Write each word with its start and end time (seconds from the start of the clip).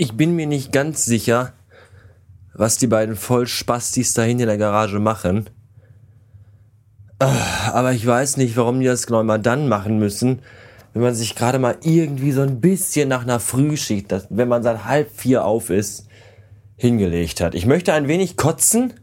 Ich 0.00 0.12
bin 0.12 0.36
mir 0.36 0.46
nicht 0.46 0.70
ganz 0.70 1.04
sicher, 1.04 1.54
was 2.54 2.76
die 2.76 2.86
beiden 2.86 3.16
Vollspastis 3.16 4.14
da 4.14 4.22
hinten 4.22 4.42
in 4.42 4.46
der 4.46 4.56
Garage 4.56 5.00
machen. 5.00 5.50
Ah, 7.18 7.72
aber 7.72 7.92
ich 7.92 8.06
weiß 8.06 8.36
nicht, 8.36 8.56
warum 8.56 8.78
die 8.78 8.86
das 8.86 9.08
genau 9.08 9.24
mal 9.24 9.40
dann 9.40 9.66
machen 9.66 9.98
müssen, 9.98 10.38
wenn 10.92 11.02
man 11.02 11.16
sich 11.16 11.34
gerade 11.34 11.58
mal 11.58 11.78
irgendwie 11.82 12.30
so 12.30 12.42
ein 12.42 12.60
bisschen 12.60 13.08
nach 13.08 13.22
einer 13.22 13.40
Frühschicht, 13.40 14.14
wenn 14.30 14.46
man 14.46 14.62
seit 14.62 14.84
halb 14.84 15.10
vier 15.10 15.44
auf 15.44 15.68
ist, 15.68 16.06
hingelegt 16.76 17.40
hat. 17.40 17.56
Ich 17.56 17.66
möchte 17.66 17.92
ein 17.92 18.06
wenig 18.06 18.36
kotzen. 18.36 18.94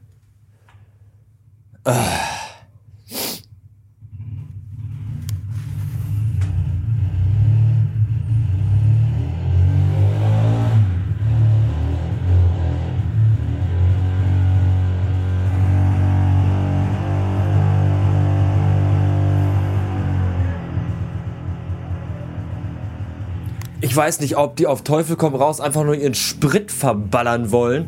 Ich 23.95 23.97
weiß 23.97 24.19
nicht, 24.19 24.35
ob 24.35 24.57
die 24.57 24.67
auf 24.67 24.83
Teufel 24.83 25.15
komm 25.15 25.35
raus 25.35 25.61
einfach 25.61 25.85
nur 25.85 25.95
ihren 25.95 26.15
Sprit 26.15 26.69
verballern 26.69 27.53
wollen. 27.53 27.85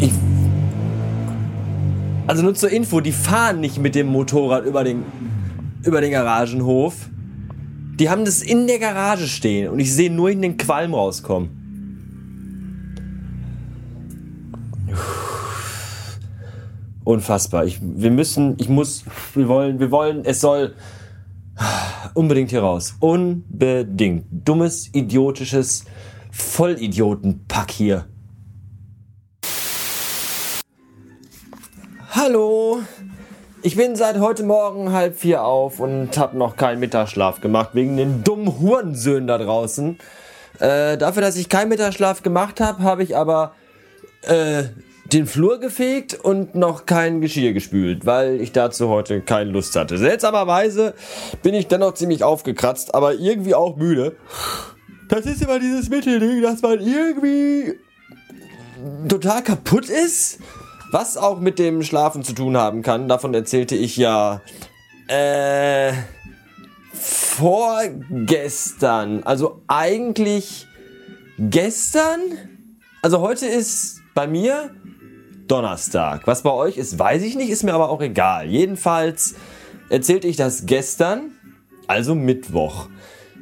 Ich 0.00 0.12
also 2.28 2.44
nur 2.44 2.54
zur 2.54 2.70
Info, 2.70 3.00
die 3.00 3.10
fahren 3.10 3.58
nicht 3.58 3.78
mit 3.78 3.96
dem 3.96 4.06
Motorrad 4.06 4.64
über 4.64 4.84
den, 4.84 5.02
über 5.82 6.00
den 6.00 6.12
Garagenhof. 6.12 6.94
Die 7.98 8.08
haben 8.08 8.24
das 8.24 8.40
in 8.40 8.68
der 8.68 8.78
Garage 8.78 9.26
stehen 9.26 9.70
und 9.70 9.80
ich 9.80 9.92
sehe 9.92 10.08
nur 10.08 10.30
in 10.30 10.40
den 10.40 10.56
Qualm 10.56 10.94
rauskommen. 10.94 11.61
Unfassbar. 17.04 17.64
Ich, 17.64 17.80
wir 17.82 18.10
müssen, 18.10 18.56
ich 18.58 18.68
muss, 18.68 19.04
wir 19.34 19.48
wollen, 19.48 19.80
wir 19.80 19.90
wollen, 19.90 20.24
es 20.24 20.40
soll 20.40 20.74
unbedingt 22.14 22.50
hier 22.50 22.62
raus. 22.62 22.94
Unbedingt. 23.00 24.26
Dummes, 24.30 24.88
idiotisches 24.94 25.84
Vollidiotenpack 26.30 27.70
hier. 27.70 28.06
Hallo. 32.12 32.80
Ich 33.64 33.76
bin 33.76 33.96
seit 33.96 34.18
heute 34.18 34.42
Morgen 34.42 34.92
halb 34.92 35.16
vier 35.16 35.44
auf 35.44 35.80
und 35.80 36.18
hab 36.18 36.34
noch 36.34 36.56
keinen 36.56 36.80
Mittagsschlaf 36.80 37.40
gemacht 37.40 37.70
wegen 37.74 37.96
den 37.96 38.24
dummen 38.24 38.58
Hurensöhnen 38.58 39.26
da 39.26 39.38
draußen. 39.38 39.98
Äh, 40.58 40.98
dafür, 40.98 41.22
dass 41.22 41.36
ich 41.36 41.48
keinen 41.48 41.68
Mittagsschlaf 41.68 42.22
gemacht 42.22 42.60
habe, 42.60 42.82
habe 42.82 43.02
ich 43.02 43.16
aber 43.16 43.54
äh, 44.22 44.64
den 45.12 45.26
Flur 45.26 45.60
gefegt 45.60 46.14
und 46.14 46.54
noch 46.54 46.86
kein 46.86 47.20
Geschirr 47.20 47.52
gespült, 47.52 48.06
weil 48.06 48.40
ich 48.40 48.52
dazu 48.52 48.88
heute 48.88 49.20
keine 49.20 49.50
Lust 49.50 49.76
hatte. 49.76 49.98
Seltsamerweise 49.98 50.94
bin 51.42 51.54
ich 51.54 51.68
dennoch 51.68 51.94
ziemlich 51.94 52.24
aufgekratzt, 52.24 52.94
aber 52.94 53.14
irgendwie 53.14 53.54
auch 53.54 53.76
müde. 53.76 54.16
Das 55.08 55.26
ist 55.26 55.42
immer 55.42 55.58
dieses 55.58 55.90
Mittelding, 55.90 56.42
dass 56.42 56.62
man 56.62 56.80
irgendwie 56.80 57.74
total 59.08 59.42
kaputt 59.42 59.88
ist, 59.88 60.38
was 60.90 61.16
auch 61.16 61.40
mit 61.40 61.58
dem 61.58 61.82
Schlafen 61.82 62.22
zu 62.22 62.32
tun 62.32 62.56
haben 62.56 62.82
kann. 62.82 63.08
Davon 63.08 63.34
erzählte 63.34 63.74
ich 63.74 63.96
ja 63.96 64.40
äh 65.08 65.92
vorgestern, 67.02 69.24
also 69.24 69.62
eigentlich 69.66 70.68
gestern. 71.38 72.20
Also 73.00 73.20
heute 73.20 73.46
ist 73.46 74.02
bei 74.14 74.26
mir 74.26 74.70
Donnerstag. 75.52 76.26
Was 76.26 76.40
bei 76.40 76.50
euch 76.50 76.78
ist, 76.78 76.98
weiß 76.98 77.22
ich 77.22 77.36
nicht, 77.36 77.50
ist 77.50 77.62
mir 77.62 77.74
aber 77.74 77.90
auch 77.90 78.00
egal. 78.00 78.46
Jedenfalls 78.46 79.34
erzählte 79.90 80.26
ich 80.26 80.36
das 80.36 80.64
gestern, 80.64 81.32
also 81.86 82.14
Mittwoch. 82.14 82.88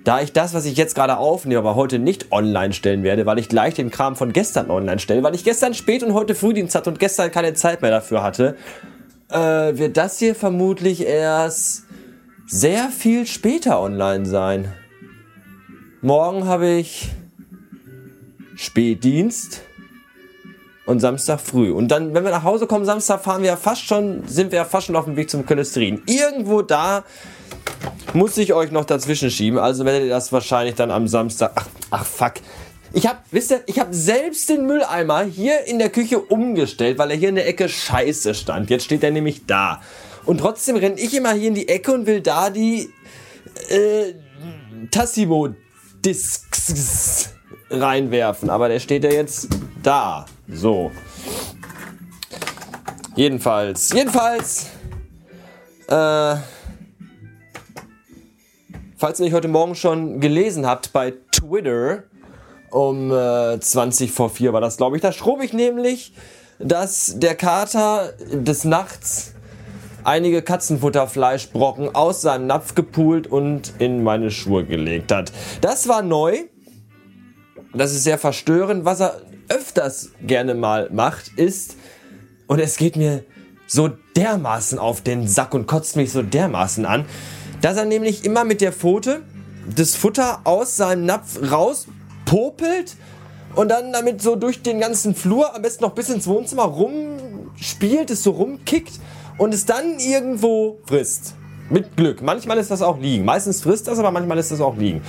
Da 0.02 0.20
ich 0.20 0.32
das, 0.32 0.52
was 0.52 0.64
ich 0.64 0.76
jetzt 0.76 0.96
gerade 0.96 1.18
aufnehme, 1.18 1.60
aber 1.60 1.76
heute 1.76 2.00
nicht 2.00 2.32
online 2.32 2.72
stellen 2.72 3.04
werde, 3.04 3.26
weil 3.26 3.38
ich 3.38 3.48
gleich 3.48 3.74
den 3.74 3.92
Kram 3.92 4.16
von 4.16 4.32
gestern 4.32 4.72
online 4.72 4.98
stelle, 4.98 5.22
weil 5.22 5.36
ich 5.36 5.44
gestern 5.44 5.72
spät 5.72 6.02
und 6.02 6.12
heute 6.12 6.34
Frühdienst 6.34 6.74
hatte 6.74 6.90
und 6.90 6.98
gestern 6.98 7.30
keine 7.30 7.54
Zeit 7.54 7.80
mehr 7.80 7.92
dafür 7.92 8.24
hatte, 8.24 8.56
äh, 9.28 9.78
wird 9.78 9.96
das 9.96 10.18
hier 10.18 10.34
vermutlich 10.34 11.06
erst 11.06 11.84
sehr 12.48 12.88
viel 12.88 13.24
später 13.24 13.80
online 13.80 14.26
sein. 14.26 14.72
Morgen 16.00 16.46
habe 16.46 16.70
ich 16.70 17.08
Spätdienst 18.56 19.62
und 20.90 20.98
Samstag 20.98 21.40
früh. 21.40 21.70
Und 21.70 21.88
dann, 21.88 22.14
wenn 22.14 22.24
wir 22.24 22.32
nach 22.32 22.42
Hause 22.42 22.66
kommen, 22.66 22.84
Samstag 22.84 23.22
fahren 23.22 23.42
wir 23.42 23.50
ja 23.50 23.56
fast 23.56 23.84
schon, 23.84 24.26
sind 24.26 24.50
wir 24.50 24.58
ja 24.58 24.64
fast 24.64 24.86
schon 24.86 24.96
auf 24.96 25.04
dem 25.04 25.16
Weg 25.16 25.30
zum 25.30 25.46
Cholesterin. 25.46 26.02
Irgendwo 26.06 26.62
da 26.62 27.04
muss 28.12 28.36
ich 28.36 28.52
euch 28.52 28.72
noch 28.72 28.84
dazwischen 28.84 29.30
schieben. 29.30 29.60
Also 29.60 29.84
werdet 29.84 30.02
ihr 30.02 30.10
das 30.10 30.32
wahrscheinlich 30.32 30.74
dann 30.74 30.90
am 30.90 31.06
Samstag. 31.06 31.52
Ach, 31.54 31.66
ach 31.90 32.04
fuck. 32.04 32.34
Ich 32.92 33.06
hab, 33.06 33.22
wisst 33.30 33.52
ihr, 33.52 33.60
ich 33.66 33.78
hab 33.78 33.94
selbst 33.94 34.48
den 34.48 34.66
Mülleimer 34.66 35.22
hier 35.22 35.64
in 35.66 35.78
der 35.78 35.90
Küche 35.90 36.18
umgestellt, 36.18 36.98
weil 36.98 37.12
er 37.12 37.16
hier 37.16 37.28
in 37.28 37.36
der 37.36 37.46
Ecke 37.46 37.68
scheiße 37.68 38.34
stand. 38.34 38.68
Jetzt 38.68 38.84
steht 38.84 39.04
er 39.04 39.12
nämlich 39.12 39.46
da. 39.46 39.80
Und 40.26 40.38
trotzdem 40.38 40.74
renne 40.74 40.98
ich 40.98 41.16
immer 41.16 41.32
hier 41.32 41.48
in 41.48 41.54
die 41.54 41.68
Ecke 41.68 41.92
und 41.92 42.06
will 42.06 42.20
da 42.20 42.50
die 42.50 42.90
äh, 43.68 44.14
Tassimo 44.90 45.50
Discs 46.04 47.30
reinwerfen. 47.70 48.50
Aber 48.50 48.68
der 48.68 48.80
steht 48.80 49.04
ja 49.04 49.12
jetzt 49.12 49.48
da. 49.82 50.26
So. 50.48 50.90
Jedenfalls, 53.16 53.92
jedenfalls, 53.92 54.66
äh, 55.88 56.36
falls 58.96 59.18
ihr 59.18 59.24
nicht 59.24 59.34
heute 59.34 59.48
Morgen 59.48 59.74
schon 59.74 60.20
gelesen 60.20 60.66
habt 60.66 60.92
bei 60.92 61.14
Twitter, 61.32 62.04
um 62.70 63.10
äh, 63.12 63.58
20 63.58 64.12
vor 64.12 64.30
4 64.30 64.52
war 64.52 64.60
das, 64.60 64.76
glaube 64.76 64.96
ich, 64.96 65.02
da 65.02 65.12
schrob 65.12 65.42
ich 65.42 65.52
nämlich, 65.52 66.12
dass 66.58 67.18
der 67.18 67.34
Kater 67.34 68.12
des 68.32 68.64
Nachts 68.64 69.34
einige 70.04 70.42
Katzenfutterfleischbrocken 70.42 71.94
aus 71.94 72.22
seinem 72.22 72.46
Napf 72.46 72.74
gepult 72.74 73.26
und 73.26 73.72
in 73.78 74.02
meine 74.02 74.30
Schuhe 74.30 74.64
gelegt 74.64 75.12
hat. 75.12 75.32
Das 75.60 75.88
war 75.88 76.02
neu. 76.02 76.44
Das 77.74 77.92
ist 77.92 78.04
sehr 78.04 78.18
verstörend. 78.18 78.84
Was 78.84 79.00
er 79.00 79.20
öfters 79.50 80.10
gerne 80.22 80.54
mal 80.54 80.88
macht, 80.90 81.32
ist, 81.36 81.76
und 82.46 82.58
es 82.58 82.76
geht 82.76 82.96
mir 82.96 83.24
so 83.66 83.90
dermaßen 84.16 84.78
auf 84.78 85.02
den 85.02 85.28
Sack 85.28 85.54
und 85.54 85.66
kotzt 85.66 85.96
mich 85.96 86.10
so 86.10 86.22
dermaßen 86.22 86.86
an, 86.86 87.04
dass 87.60 87.76
er 87.76 87.84
nämlich 87.84 88.24
immer 88.24 88.44
mit 88.44 88.60
der 88.60 88.72
Pfote 88.72 89.22
das 89.76 89.94
Futter 89.94 90.40
aus 90.44 90.76
seinem 90.76 91.04
Napf 91.04 91.38
rauspopelt 91.50 92.96
und 93.54 93.68
dann 93.68 93.92
damit 93.92 94.22
so 94.22 94.36
durch 94.36 94.62
den 94.62 94.80
ganzen 94.80 95.14
Flur, 95.14 95.54
am 95.54 95.62
besten 95.62 95.84
noch 95.84 95.92
bis 95.92 96.08
ins 96.08 96.26
Wohnzimmer 96.26 96.64
rumspielt, 96.64 98.10
es 98.10 98.22
so 98.22 98.30
rumkickt 98.32 98.98
und 99.38 99.54
es 99.54 99.66
dann 99.66 99.98
irgendwo 99.98 100.78
frisst. 100.86 101.34
Mit 101.68 101.96
Glück. 101.96 102.22
Manchmal 102.22 102.58
ist 102.58 102.70
das 102.70 102.82
auch 102.82 102.98
liegen. 102.98 103.24
Meistens 103.24 103.62
frisst 103.62 103.86
das, 103.86 103.98
aber 103.98 104.10
manchmal 104.10 104.38
ist 104.38 104.50
das 104.50 104.60
auch 104.60 104.76
liegen. 104.76 105.02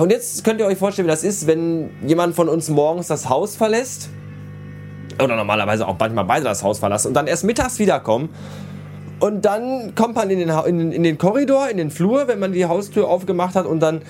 Und 0.00 0.10
jetzt 0.10 0.44
könnt 0.44 0.60
ihr 0.60 0.66
euch 0.66 0.78
vorstellen, 0.78 1.06
wie 1.06 1.10
das 1.10 1.24
ist, 1.24 1.46
wenn 1.46 1.90
jemand 2.06 2.34
von 2.34 2.48
uns 2.48 2.68
morgens 2.68 3.08
das 3.08 3.28
Haus 3.28 3.56
verlässt. 3.56 4.08
Oder 5.22 5.36
normalerweise 5.36 5.86
auch 5.86 5.96
manchmal 5.98 6.24
beide 6.24 6.44
das 6.44 6.62
Haus 6.62 6.78
verlassen 6.78 7.08
und 7.08 7.14
dann 7.14 7.26
erst 7.26 7.44
mittags 7.44 7.78
wiederkommen. 7.78 8.30
Und 9.18 9.46
dann 9.46 9.94
kommt 9.94 10.14
man 10.14 10.28
in 10.28 10.38
den, 10.38 10.50
in, 10.66 10.92
in 10.92 11.02
den 11.02 11.16
Korridor, 11.16 11.70
in 11.70 11.78
den 11.78 11.90
Flur, 11.90 12.28
wenn 12.28 12.38
man 12.38 12.52
die 12.52 12.66
Haustür 12.66 13.08
aufgemacht 13.08 13.54
hat 13.54 13.64
und 13.64 13.80
dann 13.80 14.02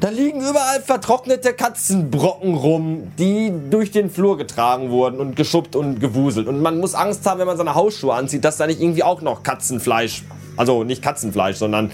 da 0.00 0.08
liegen 0.08 0.40
überall 0.40 0.80
vertrocknete 0.82 1.52
Katzenbrocken 1.52 2.54
rum, 2.54 3.12
die 3.18 3.52
durch 3.70 3.90
den 3.90 4.10
Flur 4.10 4.36
getragen 4.36 4.90
wurden 4.90 5.18
und 5.18 5.36
geschubbt 5.36 5.76
und 5.76 6.00
gewuselt. 6.00 6.46
Und 6.46 6.60
man 6.60 6.78
muss 6.78 6.94
Angst 6.94 7.26
haben, 7.26 7.40
wenn 7.40 7.46
man 7.46 7.56
seine 7.56 7.74
Hausschuhe 7.74 8.14
anzieht, 8.14 8.44
dass 8.44 8.56
da 8.56 8.66
nicht 8.66 8.80
irgendwie 8.80 9.02
auch 9.02 9.22
noch 9.22 9.42
Katzenfleisch, 9.42 10.22
also 10.56 10.84
nicht 10.84 11.02
Katzenfleisch, 11.02 11.56
sondern 11.56 11.90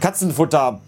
Katzenfutter 0.00 0.80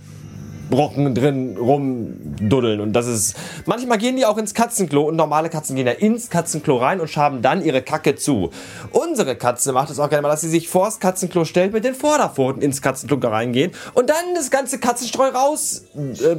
Brocken 0.70 1.14
drin 1.14 1.56
rumduddeln. 1.56 2.80
Und 2.80 2.92
das 2.92 3.06
ist. 3.06 3.36
Manchmal 3.66 3.98
gehen 3.98 4.16
die 4.16 4.24
auch 4.24 4.38
ins 4.38 4.54
Katzenklo 4.54 5.02
und 5.02 5.16
normale 5.16 5.50
Katzen 5.50 5.76
gehen 5.76 5.86
ja 5.86 5.92
ins 5.92 6.30
Katzenklo 6.30 6.76
rein 6.76 7.00
und 7.00 7.08
schaben 7.08 7.42
dann 7.42 7.64
ihre 7.64 7.82
Kacke 7.82 8.14
zu. 8.16 8.50
Unsere 8.92 9.36
Katze 9.36 9.72
macht 9.72 9.90
es 9.90 9.98
auch 9.98 10.08
gerne 10.08 10.22
mal, 10.22 10.30
dass 10.30 10.40
sie 10.40 10.48
sich 10.48 10.68
vors 10.68 11.00
Katzenklo 11.00 11.44
stellt, 11.44 11.72
mit 11.72 11.84
den 11.84 11.94
Vorderpfoten 11.94 12.62
ins 12.62 12.80
Katzenklo 12.80 13.18
reingehen 13.28 13.72
und 13.94 14.08
dann 14.08 14.34
das 14.34 14.50
ganze 14.50 14.78
Katzenstreu 14.78 15.28
raus 15.28 15.84
äh. 15.96 16.36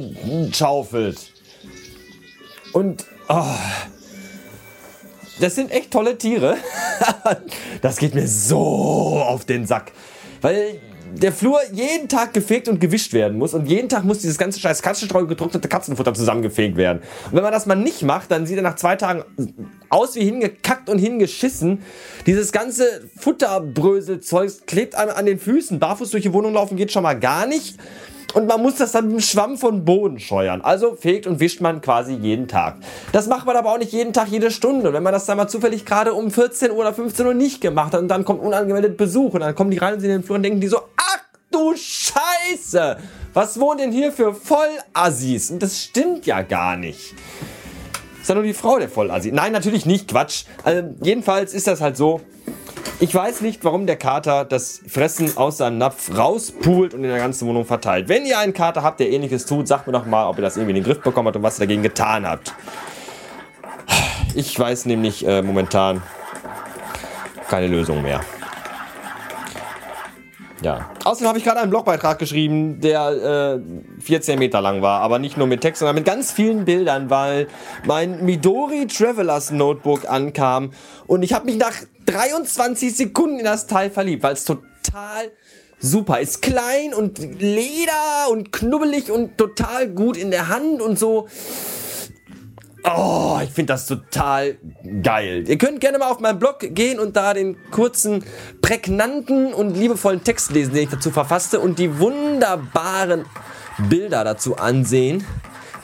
Und. 2.72 3.04
Oh, 3.28 3.44
das 5.40 5.54
sind 5.54 5.70
echt 5.70 5.90
tolle 5.90 6.18
Tiere. 6.18 6.56
das 7.82 7.96
geht 7.96 8.14
mir 8.14 8.28
so 8.28 8.58
auf 9.26 9.44
den 9.44 9.66
Sack. 9.66 9.92
Weil 10.40 10.80
der 11.14 11.32
Flur 11.32 11.58
jeden 11.72 12.08
Tag 12.08 12.32
gefegt 12.32 12.68
und 12.68 12.80
gewischt 12.80 13.12
werden 13.12 13.38
muss 13.38 13.54
und 13.54 13.66
jeden 13.66 13.88
Tag 13.88 14.04
muss 14.04 14.20
dieses 14.20 14.38
ganze 14.38 14.60
scheiß 14.60 14.82
Katzenstreu 14.82 15.26
getrocknete 15.26 15.68
Katzenfutter 15.68 16.14
zusammengefegt 16.14 16.76
werden. 16.76 17.02
Und 17.26 17.36
wenn 17.36 17.42
man 17.42 17.52
das 17.52 17.66
mal 17.66 17.74
nicht 17.74 18.02
macht, 18.02 18.30
dann 18.30 18.46
sieht 18.46 18.56
er 18.56 18.62
nach 18.62 18.76
zwei 18.76 18.96
Tagen 18.96 19.24
aus 19.88 20.16
wie 20.16 20.24
hingekackt 20.24 20.88
und 20.88 20.98
hingeschissen. 20.98 21.82
Dieses 22.26 22.52
ganze 22.52 22.84
Futterbröselzeug 23.16 24.66
klebt 24.66 24.94
einem 24.94 25.12
an 25.12 25.26
den 25.26 25.38
Füßen. 25.38 25.78
Barfuß 25.78 26.10
durch 26.10 26.22
die 26.22 26.32
Wohnung 26.32 26.54
laufen 26.54 26.76
geht 26.76 26.92
schon 26.92 27.02
mal 27.02 27.18
gar 27.18 27.46
nicht. 27.46 27.78
Und 28.34 28.46
man 28.46 28.62
muss 28.62 28.76
das 28.76 28.92
dann 28.92 29.06
mit 29.06 29.12
einem 29.12 29.20
Schwamm 29.20 29.58
von 29.58 29.84
Boden 29.84 30.18
scheuern. 30.18 30.60
Also 30.62 30.94
fegt 30.94 31.26
und 31.26 31.40
wischt 31.40 31.60
man 31.60 31.80
quasi 31.80 32.14
jeden 32.14 32.48
Tag. 32.48 32.76
Das 33.12 33.26
macht 33.26 33.46
man 33.46 33.56
aber 33.56 33.72
auch 33.72 33.78
nicht 33.78 33.92
jeden 33.92 34.12
Tag, 34.12 34.28
jede 34.28 34.50
Stunde. 34.50 34.88
Und 34.88 34.94
wenn 34.94 35.02
man 35.02 35.12
das 35.12 35.26
dann 35.26 35.36
mal 35.36 35.48
zufällig 35.48 35.84
gerade 35.84 36.14
um 36.14 36.30
14 36.30 36.70
Uhr 36.70 36.78
oder 36.78 36.94
15 36.94 37.26
Uhr 37.26 37.34
nicht 37.34 37.60
gemacht 37.60 37.92
hat 37.92 38.00
und 38.00 38.08
dann 38.08 38.24
kommt 38.24 38.40
unangemeldet 38.42 38.96
Besuch 38.96 39.34
und 39.34 39.40
dann 39.40 39.54
kommen 39.54 39.70
die 39.70 39.78
rein 39.78 39.94
und 39.94 40.00
sehen 40.00 40.10
den 40.10 40.22
Flur 40.22 40.36
und 40.36 40.42
denken 40.42 40.60
die 40.60 40.68
so, 40.68 40.78
ach 40.96 41.22
du 41.50 41.74
Scheiße, 41.76 42.96
was 43.34 43.60
wohnen 43.60 43.78
denn 43.78 43.92
hier 43.92 44.12
für 44.12 44.34
Vollassis? 44.34 45.50
Und 45.50 45.62
das 45.62 45.82
stimmt 45.82 46.26
ja 46.26 46.42
gar 46.42 46.76
nicht. 46.76 47.14
Ist 48.20 48.28
ja 48.28 48.34
nur 48.34 48.44
die 48.44 48.54
Frau 48.54 48.78
der 48.78 48.88
Vollassi. 48.88 49.32
Nein, 49.32 49.52
natürlich 49.52 49.84
nicht, 49.84 50.08
Quatsch. 50.08 50.44
Also, 50.62 50.90
jedenfalls 51.02 51.54
ist 51.54 51.66
das 51.66 51.80
halt 51.80 51.96
so, 51.96 52.20
ich 53.00 53.14
weiß 53.14 53.40
nicht, 53.40 53.64
warum 53.64 53.86
der 53.86 53.96
Kater 53.96 54.44
das 54.44 54.80
Fressen 54.86 55.36
aus 55.36 55.58
seinem 55.58 55.78
Napf 55.78 56.16
rauspult 56.16 56.94
und 56.94 57.04
in 57.04 57.10
der 57.10 57.18
ganzen 57.18 57.48
Wohnung 57.48 57.64
verteilt. 57.64 58.08
Wenn 58.08 58.26
ihr 58.26 58.38
einen 58.38 58.52
Kater 58.52 58.82
habt, 58.82 59.00
der 59.00 59.10
ähnliches 59.10 59.46
tut, 59.46 59.66
sagt 59.66 59.86
mir 59.86 59.92
doch 59.92 60.06
mal, 60.06 60.28
ob 60.28 60.38
ihr 60.38 60.42
das 60.42 60.56
irgendwie 60.56 60.78
in 60.78 60.82
den 60.82 60.84
Griff 60.84 61.00
bekommen 61.00 61.26
habt 61.26 61.36
und 61.36 61.42
was 61.42 61.58
ihr 61.58 61.66
dagegen 61.66 61.82
getan 61.82 62.26
habt. 62.26 62.54
Ich 64.34 64.58
weiß 64.58 64.86
nämlich 64.86 65.26
äh, 65.26 65.42
momentan 65.42 66.02
keine 67.48 67.66
Lösung 67.66 68.02
mehr. 68.02 68.20
Ja. 70.62 70.90
Außerdem 71.04 71.28
habe 71.28 71.38
ich 71.38 71.44
gerade 71.44 71.60
einen 71.60 71.70
Blogbeitrag 71.70 72.18
geschrieben, 72.18 72.80
der 72.80 73.60
äh, 73.98 74.00
14 74.00 74.38
Meter 74.38 74.60
lang 74.60 74.80
war, 74.80 75.00
aber 75.00 75.18
nicht 75.18 75.36
nur 75.36 75.46
mit 75.46 75.60
Text, 75.60 75.80
sondern 75.80 75.96
mit 75.96 76.04
ganz 76.04 76.30
vielen 76.30 76.64
Bildern, 76.64 77.10
weil 77.10 77.48
mein 77.84 78.24
Midori 78.24 78.86
Travelers 78.86 79.50
Notebook 79.50 80.08
ankam 80.08 80.70
und 81.06 81.24
ich 81.24 81.32
habe 81.32 81.46
mich 81.46 81.56
nach 81.56 81.74
23 82.06 82.96
Sekunden 82.96 83.38
in 83.38 83.44
das 83.44 83.66
Teil 83.66 83.90
verliebt, 83.90 84.22
weil 84.22 84.34
es 84.34 84.44
total 84.44 85.30
super 85.78 86.20
ist. 86.20 86.42
Klein 86.42 86.94
und 86.94 87.18
Leder 87.18 88.30
und 88.30 88.52
knubbelig 88.52 89.10
und 89.10 89.36
total 89.36 89.88
gut 89.88 90.16
in 90.16 90.30
der 90.30 90.48
Hand 90.48 90.80
und 90.80 90.98
so. 90.98 91.28
Oh, 92.84 93.38
ich 93.42 93.50
finde 93.50 93.74
das 93.74 93.86
total 93.86 94.56
geil. 95.02 95.44
Ihr 95.46 95.56
könnt 95.56 95.80
gerne 95.80 95.98
mal 95.98 96.10
auf 96.10 96.18
meinen 96.18 96.40
Blog 96.40 96.58
gehen 96.60 96.98
und 96.98 97.14
da 97.14 97.32
den 97.32 97.56
kurzen, 97.70 98.24
prägnanten 98.60 99.54
und 99.54 99.76
liebevollen 99.76 100.24
Text 100.24 100.50
lesen, 100.50 100.74
den 100.74 100.84
ich 100.84 100.90
dazu 100.90 101.12
verfasste 101.12 101.60
und 101.60 101.78
die 101.78 102.00
wunderbaren 102.00 103.24
Bilder 103.88 104.24
dazu 104.24 104.56
ansehen, 104.56 105.24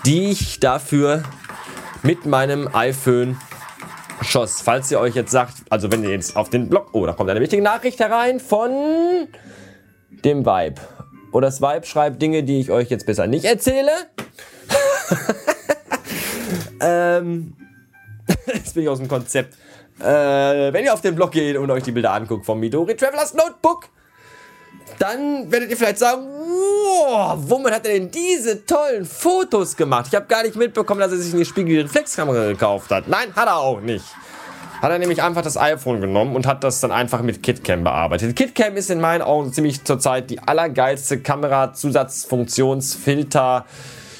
die 0.06 0.30
ich 0.30 0.58
dafür 0.58 1.22
mit 2.02 2.26
meinem 2.26 2.68
iPhone 2.74 3.36
schoss. 4.30 4.60
Falls 4.60 4.90
ihr 4.90 5.00
euch 5.00 5.14
jetzt 5.14 5.30
sagt, 5.30 5.54
also 5.70 5.90
wenn 5.90 6.04
ihr 6.04 6.10
jetzt 6.10 6.36
auf 6.36 6.50
den 6.50 6.68
Blog, 6.68 6.90
oh, 6.92 7.06
da 7.06 7.12
kommt 7.12 7.30
eine 7.30 7.40
wichtige 7.40 7.62
Nachricht 7.62 8.00
herein 8.00 8.40
von 8.40 8.70
dem 10.24 10.44
Vibe. 10.44 10.80
Oder 11.32 11.48
das 11.48 11.60
Vibe 11.60 11.86
schreibt 11.86 12.22
Dinge, 12.22 12.42
die 12.42 12.60
ich 12.60 12.70
euch 12.70 12.88
jetzt 12.88 13.06
besser 13.06 13.26
nicht 13.26 13.44
erzähle. 13.44 13.92
Ähm, 16.80 17.54
jetzt 18.46 18.74
bin 18.74 18.84
ich 18.84 18.88
aus 18.88 18.98
dem 18.98 19.08
Konzept. 19.08 19.56
Äh, 20.00 20.72
wenn 20.72 20.84
ihr 20.84 20.94
auf 20.94 21.00
den 21.00 21.14
Blog 21.14 21.32
geht 21.32 21.56
und 21.56 21.70
euch 21.70 21.82
die 21.82 21.92
Bilder 21.92 22.12
anguckt 22.12 22.46
vom 22.46 22.60
Midori 22.60 22.94
Travelers 22.94 23.34
Notebook, 23.34 23.88
dann 24.98 25.50
werdet 25.50 25.70
ihr 25.70 25.76
vielleicht 25.76 25.98
sagen, 25.98 26.26
wow, 26.28 27.36
womit 27.38 27.72
hat 27.72 27.86
er 27.86 27.94
denn 27.94 28.10
diese 28.10 28.64
tollen 28.64 29.04
Fotos 29.04 29.76
gemacht? 29.76 30.06
Ich 30.08 30.14
habe 30.14 30.26
gar 30.26 30.42
nicht 30.42 30.56
mitbekommen, 30.56 31.00
dass 31.00 31.12
er 31.12 31.18
sich 31.18 31.34
eine 31.34 31.44
Spiegelreflexkamera 31.44 32.48
gekauft 32.48 32.90
hat. 32.90 33.08
Nein, 33.08 33.34
hat 33.34 33.46
er 33.46 33.58
auch 33.58 33.80
nicht. 33.80 34.04
Hat 34.80 34.90
er 34.90 34.98
nämlich 34.98 35.22
einfach 35.22 35.42
das 35.42 35.56
iPhone 35.56 36.00
genommen 36.00 36.36
und 36.36 36.46
hat 36.46 36.62
das 36.62 36.80
dann 36.80 36.92
einfach 36.92 37.22
mit 37.22 37.42
KitCam 37.42 37.82
bearbeitet. 37.82 38.36
KitCam 38.36 38.76
ist 38.76 38.90
in 38.90 39.00
meinen 39.00 39.22
Augen 39.22 39.52
ziemlich 39.52 39.82
zurzeit 39.84 40.30
die 40.30 40.38
allergeilste 40.38 41.20
Kamera-Zusatzfunktionsfilter, 41.20 43.64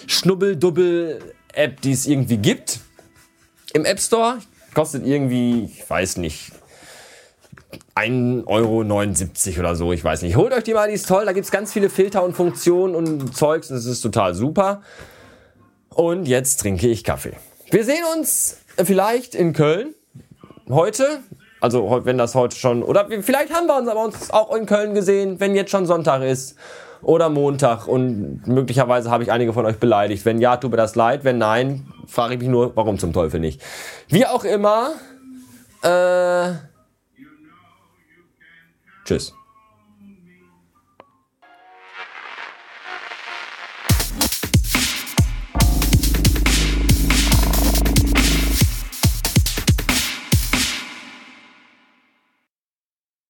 Schnubbel-Dubbel 0.08 1.34
App, 1.52 1.80
die 1.80 1.92
es 1.92 2.06
irgendwie 2.06 2.38
gibt. 2.38 2.80
Im 3.72 3.84
App 3.84 4.00
Store 4.00 4.38
kostet 4.74 5.06
irgendwie, 5.06 5.64
ich 5.64 5.88
weiß 5.88 6.16
nicht, 6.16 6.50
1,79 7.94 8.46
Euro 8.46 9.60
oder 9.60 9.76
so, 9.76 9.92
ich 9.92 10.02
weiß 10.02 10.22
nicht. 10.22 10.36
Holt 10.36 10.52
euch 10.52 10.64
die 10.64 10.74
mal, 10.74 10.88
die 10.88 10.94
ist 10.94 11.08
toll. 11.08 11.24
Da 11.24 11.32
gibt 11.32 11.44
es 11.44 11.50
ganz 11.50 11.72
viele 11.72 11.90
Filter 11.90 12.24
und 12.24 12.34
Funktionen 12.34 12.94
und 12.94 13.36
Zeugs. 13.36 13.68
Das 13.68 13.84
ist 13.84 14.00
total 14.00 14.34
super. 14.34 14.82
Und 15.90 16.26
jetzt 16.26 16.60
trinke 16.60 16.88
ich 16.88 17.04
Kaffee. 17.04 17.34
Wir 17.70 17.84
sehen 17.84 18.04
uns 18.16 18.58
vielleicht 18.76 19.34
in 19.34 19.52
Köln 19.52 19.94
heute. 20.68 21.20
Also 21.60 22.02
wenn 22.04 22.18
das 22.18 22.34
heute 22.34 22.56
schon. 22.56 22.82
Oder 22.82 23.08
vielleicht 23.20 23.52
haben 23.52 23.66
wir 23.66 23.76
uns 23.76 23.88
aber 23.88 24.04
uns 24.04 24.30
auch 24.30 24.54
in 24.54 24.66
Köln 24.66 24.94
gesehen, 24.94 25.40
wenn 25.40 25.54
jetzt 25.54 25.70
schon 25.70 25.86
Sonntag 25.86 26.22
ist 26.22 26.56
oder 27.02 27.28
Montag 27.28 27.86
und 27.86 28.46
möglicherweise 28.46 29.10
habe 29.10 29.22
ich 29.24 29.32
einige 29.32 29.52
von 29.52 29.66
euch 29.66 29.78
beleidigt. 29.78 30.24
Wenn 30.24 30.40
ja, 30.40 30.56
tut 30.56 30.70
mir 30.70 30.76
das 30.76 30.94
leid. 30.94 31.24
Wenn 31.24 31.38
nein, 31.38 31.86
frage 32.06 32.34
ich 32.34 32.40
mich 32.40 32.48
nur, 32.48 32.76
warum 32.76 32.98
zum 32.98 33.12
Teufel 33.12 33.40
nicht. 33.40 33.60
Wie 34.08 34.24
auch 34.24 34.44
immer, 34.44 34.92
äh, 35.82 36.52
tschüss. 39.08 39.34